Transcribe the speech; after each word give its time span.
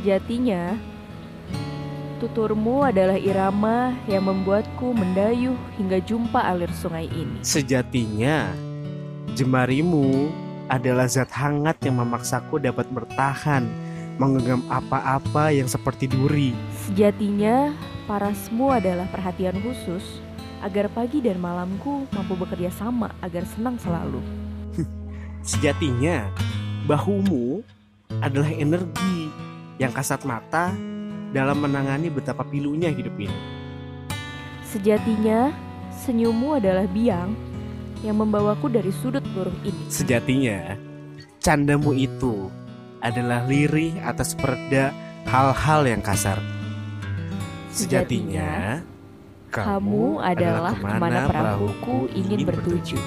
Sejatinya, 0.00 0.80
tuturmu 2.24 2.88
adalah 2.88 3.20
irama 3.20 3.92
yang 4.08 4.32
membuatku 4.32 4.96
mendayuh 4.96 5.52
hingga 5.76 6.00
jumpa 6.00 6.40
alir 6.40 6.72
sungai 6.72 7.04
ini. 7.12 7.44
Sejatinya, 7.44 8.48
jemarimu 9.36 10.32
adalah 10.72 11.04
zat 11.04 11.28
hangat 11.36 11.84
yang 11.84 12.00
memaksaku 12.00 12.64
dapat 12.64 12.88
bertahan 12.88 13.68
menggenggam 14.16 14.64
apa-apa 14.72 15.52
yang 15.52 15.68
seperti 15.68 16.08
duri. 16.08 16.56
Sejatinya, 16.88 17.76
parasmu 18.08 18.72
adalah 18.72 19.04
perhatian 19.12 19.60
khusus 19.60 20.24
agar 20.64 20.88
pagi 20.88 21.20
dan 21.20 21.36
malamku 21.36 22.08
mampu 22.16 22.40
bekerja 22.40 22.72
sama 22.72 23.12
agar 23.20 23.44
senang 23.52 23.76
selalu. 23.76 24.24
Sejatinya, 25.44 26.32
bahumu 26.88 27.60
adalah 28.24 28.48
energi 28.48 29.19
yang 29.80 29.96
kasat 29.96 30.28
mata 30.28 30.76
dalam 31.32 31.64
menangani 31.64 32.12
betapa 32.12 32.44
pilunya 32.44 32.92
hidup 32.92 33.16
ini. 33.16 33.40
Sejatinya, 34.68 35.48
senyummu 36.04 36.60
adalah 36.60 36.84
biang 36.84 37.32
yang 38.04 38.20
membawaku 38.20 38.68
dari 38.68 38.92
sudut 38.92 39.24
burung 39.32 39.56
ini. 39.64 39.88
Sejatinya, 39.88 40.76
candamu 41.40 41.96
itu 41.96 42.52
adalah 43.00 43.48
lirih 43.48 43.96
atas 44.04 44.36
pereda 44.36 44.92
hal-hal 45.24 45.88
yang 45.88 46.04
kasar. 46.04 46.36
Sejatinya, 47.72 48.84
kamu 49.48 50.20
adalah 50.20 50.76
ke 50.76 50.84
mana 50.84 51.24
perahuku 51.24 52.12
ingin 52.12 52.44
bertuju. 52.44 53.00